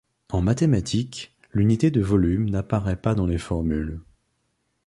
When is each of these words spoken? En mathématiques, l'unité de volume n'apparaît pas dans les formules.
En 0.31 0.41
mathématiques, 0.41 1.37
l'unité 1.53 1.91
de 1.91 2.01
volume 2.01 2.49
n'apparaît 2.49 2.95
pas 2.99 3.13
dans 3.13 3.27
les 3.27 3.37
formules. 3.37 4.01